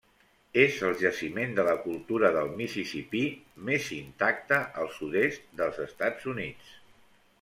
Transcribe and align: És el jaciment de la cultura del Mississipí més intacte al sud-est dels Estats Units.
És 0.61 0.77
el 0.85 0.95
jaciment 1.01 1.51
de 1.59 1.65
la 1.67 1.75
cultura 1.83 2.31
del 2.37 2.49
Mississipí 2.61 3.23
més 3.69 3.91
intacte 3.99 4.59
al 4.85 4.93
sud-est 4.97 5.47
dels 5.61 5.83
Estats 5.89 6.31
Units. 6.37 6.77